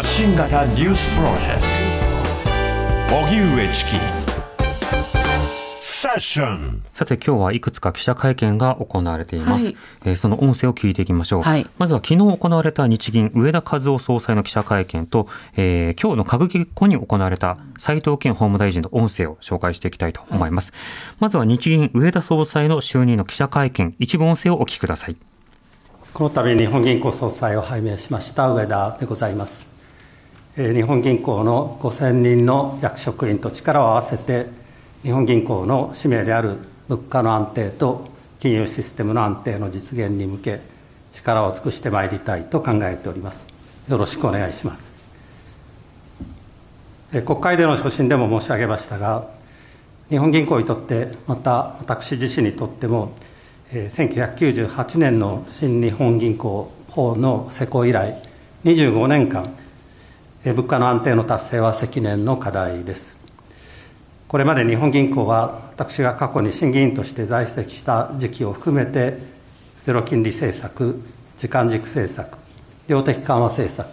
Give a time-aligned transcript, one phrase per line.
[0.00, 1.60] 発信型ニュースプロジェク
[3.10, 3.16] ト。
[3.16, 3.90] 荻上チキ。
[5.78, 6.82] セッション。
[6.90, 9.76] さて今日はいくつか記者会見が行われています、はい。
[10.06, 11.66] えーその音声を聞いていきましょう、はい。
[11.76, 20.72] まずは昨日行われた日銀上田和夫総裁の記者会見と、えー今日の閣議後に行われた斉藤健法務大臣の音声を紹介していきたいと思います、
[21.18, 23.94] まずは日銀上田総裁の就任の記者会見。
[23.98, 25.16] 一部音声をお聞きください。
[26.14, 29.69] この度日本銀行総裁を拝命しました上田でございます。
[30.62, 34.44] えー日本銀行の5000人の役職員と力を合わせて、
[35.02, 38.10] 日本銀行の使命である物価の安定と
[38.40, 40.60] 金融システムの安定の実現に向け、
[41.12, 43.46] 力を尽くしてまいりたいと考えております。
[43.88, 44.92] よろしくお願いします。
[47.14, 49.28] えー国会での所信でも申し上げましたが、
[50.10, 53.12] 日本銀行にとって、また私自身にとっても、
[53.72, 58.22] えー1998年の新日本銀行法の施行以来、
[58.64, 59.54] 25年間、
[60.44, 63.14] 物価の安定の達成は積年の課題です。
[64.26, 69.18] これまで日本銀行は、私が過去に審議員として在籍した時期を含めて、
[69.82, 71.02] ゼロ金利政策、
[71.36, 72.38] 時間軸政策、
[72.88, 73.86] 量的緩和政策、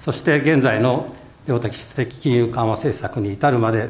[0.00, 1.14] そして現在の
[1.46, 3.88] 量的質的金融緩和政策に至るまで、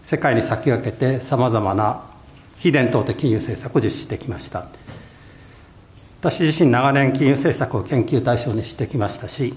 [0.00, 2.00] 世界に先駆けてさまざまな
[2.56, 4.68] 非伝統的金融政策を実施してきました。
[6.20, 9.52] 私自身、長年、金融政策を研究対象にしてきましたし、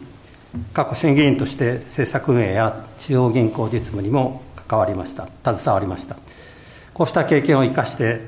[0.74, 6.18] 過去審議員として政策運営や中央銀行実務にも関わりました、携わりました。
[6.94, 8.22] こうした経験を生かして、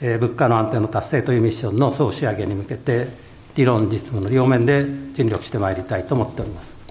[0.00, 3.08] えー物価の安定の達成というミッションの総仕上げに向けて、
[3.56, 4.84] 理論、実務の両面で
[5.14, 6.85] 尽力してまいりたいと思っております。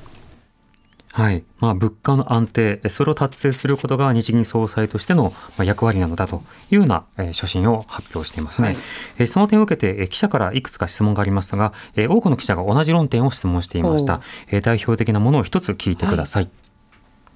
[1.16, 1.46] はい。
[1.60, 8.76] まあ、物価の安定、それを達成することが日銀総裁としてのまあ役割なのだというようなえー所信を発表していますね。
[9.18, 14.20] えーその点を受けて、えー記者からいくつか質問がありましたが、えー多くの記者が同じ論点を質問していました。
[14.50, 16.50] えー代表的なものを一つ聞いてください。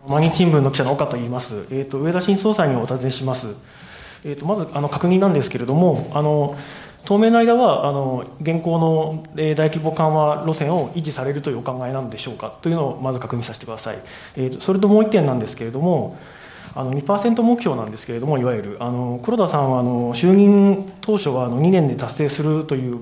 [0.05, 1.65] 毎日新聞の記者の岡と言います。
[1.71, 3.47] えっ、と上田新総裁にお尋ねします。
[4.25, 6.57] えっ、とまずあの確認なんですけれども、あの
[7.05, 13.99] 当面の間はあの現行の、大規模緩和路線を維持されるというお考えなんでしょうかというのをまず確認させてください。
[14.35, 16.17] えーとそれともう一点なんですけれども。
[16.75, 22.99] あの2%目標なんですけれども、いわゆるあの黒田さんはあの就任当初はあの2年で達成するという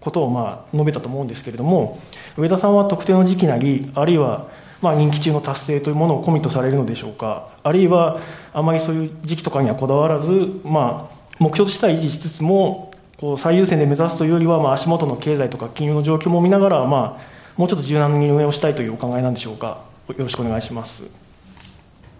[0.00, 1.98] ことをまあ述べたと思うんですけれども、
[2.36, 4.46] 上田さんは特定の時期なり、あるいは
[4.80, 8.20] まあ任期中の達成というものをコミットされるのでしょうか、あるいは
[8.52, 17.22] あまりそういう時期とかにはこだわらず、まあ、目標としては維持しつつも、こう最優先で目指すというよりは、まあ、足元の経済とか金融の状況も見ながら、まあ、
[17.56, 21.02] もうちょっと柔軟に運営をしたいというお考えなんでしょうか、よろしくお願いします。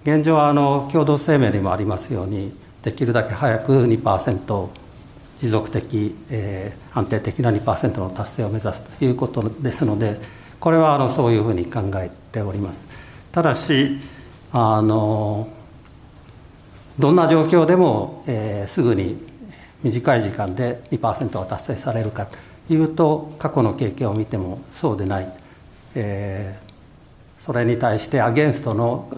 [0.03, 4.69] 現状はあの共同声明にもありますように、できるだけ早く2%
[5.41, 10.21] 持続的、えー安定的な2%の達成を目指すということですので、
[10.59, 12.89] これはあのそういうふうに考えております。
[13.31, 14.01] ただし
[14.53, 15.49] あの
[16.99, 19.38] どんな状況でも、えーすぐに
[19.83, 25.33] 短い時間で2%が達成されるかというと過去の経験を見てもそうでない、
[25.95, 26.69] えー
[27.39, 29.11] それに対してアゲンストの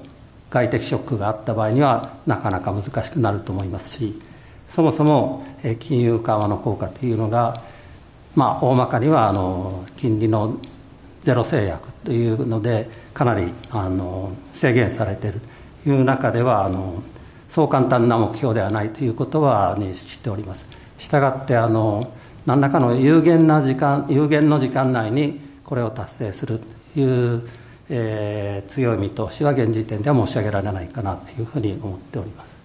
[0.50, 4.20] 外的ショックがあった場合にはなかなか難しくなると思いますし
[4.68, 5.44] そもそも
[5.80, 7.62] 金融緩和の効果というのが、
[8.36, 10.58] まあ、大まかにはあの金利の
[11.22, 15.40] ゼロ制約というのでかなりあの制限されている
[15.82, 17.02] という中ではあの
[17.50, 20.66] そう簡単な目標ではないということは認識しております。
[20.98, 22.12] したがってあの
[22.46, 26.60] 何らかの有限な時間有限の時間内にこれを達成する
[26.94, 27.48] という、
[27.88, 32.59] えー強い見通しは現時点では申し上げられないかなというふうに思っております。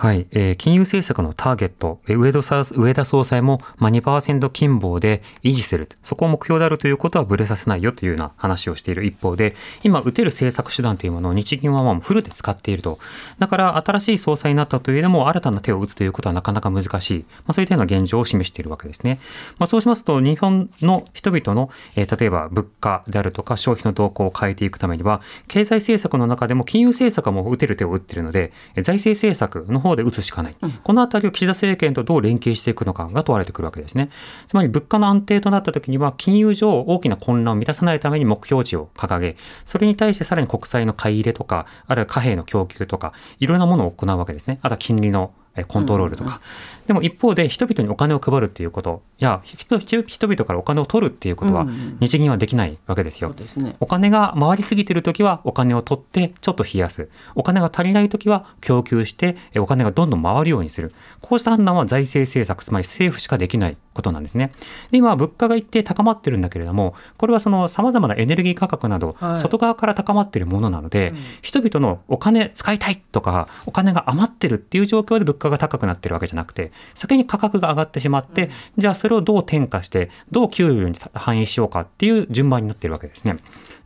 [0.00, 13.00] はい、えー金融政策のターゲット、えー上田上田総裁も、まあ、2%金棒で維持する、そこを目標であるということはぶれさせないよというような話をしている一方で、今、打てる政策手段というものを日銀はまあフルで使っていると。
[13.40, 19.18] だから、新しい総裁になったというでも、新たな手を打つということはなかなか難しい、まあ、そういったような現状を示しているわけですね。
[19.58, 30.56] まあ、そうしますと、日本の人々の、えー例えば物価であるとか消費の動向を変えていくためには、経済政策の中でも金融政策も打てる手を打っているので、財政政策の方で打つしかない。
[30.82, 34.10] このあたりを岸田政権とどう連携していくのかが問われてくるわけですね。
[34.46, 44.58] つまり物価の安定となった時には、金融上大きな混乱を満たさないために目標値を掲げ、それに対してさらに国債の買い入れとか、あるいは貨幣の供給とか、いろんなものを行うわけですね。
[44.62, 46.40] あとは金利のえーコントロールとか。
[46.86, 51.66] でも一方で人々にお金を配るっていうことや、人々からお金を取るっていうことは
[52.00, 53.28] 日銀はできないわけですよ。
[53.28, 53.76] そうですね。
[53.78, 57.10] お金が回りすぎてるときはお金を取ってちょっと冷やす。
[57.34, 60.94] お金が足りないときは供給してえお金がどんどん回るようにする。
[61.20, 64.52] こうした判断は財政政策、つまり政府しかできないことなんですね。
[64.90, 71.12] で今、物価が一定高まってるんだけれども、これはその様々なエネルギー価格など、外側から高まっているものなので、
[71.42, 83.36] 人々のお金使いたいとか、お金が余ってるっていう状況で物価が高くなってるわけじゃなくて、先に価格が上がってしまって、じゃあそれをどう転嫁して、どう給与に反映しようかっていう順番になってるわけですね。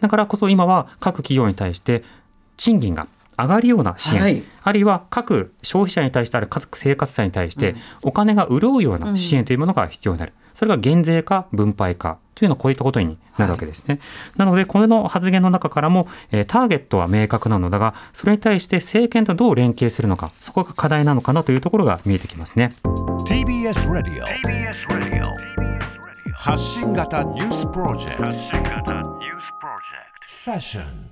[0.01, 2.03] だからこそ今は各企業に対して
[2.57, 3.07] 賃金が
[3.39, 10.33] 上がるような支援、はい、あるいは各消費者に対してある各生活者に対してお金が潤うような支援というものが必要になる。
[10.55, 13.95] それが減税か分配かというのはこういったことになるわけですね。
[13.95, 14.01] はい、
[14.39, 22.75] なので、この発言の中からも、えー、ターゲットは明確なのだが、それに対して政権とどう連携するのか、そこが課題なのかなというところが見えてきますね。
[23.27, 24.23] TBS ラディオ
[26.35, 29.23] 発信型ニュースプロジェクト。
[30.25, 31.12] セッション